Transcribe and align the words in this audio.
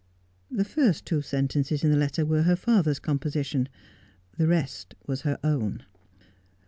The 0.49 0.65
first 0.65 1.05
two 1.05 1.21
sentences 1.21 1.83
in 1.83 1.91
the 1.91 1.95
letter 1.95 2.25
were 2.25 2.41
her 2.41 2.55
father's 2.55 2.99
composi 2.99 3.45
tion. 3.45 3.69
The 4.35 4.47
rest 4.47 4.95
was 5.05 5.21
her 5.21 5.37
own. 5.43 5.83